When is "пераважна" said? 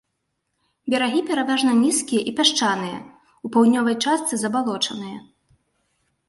1.27-1.71